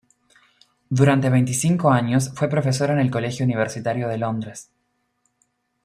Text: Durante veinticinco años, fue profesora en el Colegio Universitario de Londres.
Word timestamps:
Durante 0.89 1.29
veinticinco 1.29 1.91
años, 1.91 2.31
fue 2.33 2.47
profesora 2.49 2.93
en 2.93 3.01
el 3.01 3.11
Colegio 3.11 3.45
Universitario 3.45 4.07
de 4.07 4.17
Londres. 4.17 4.71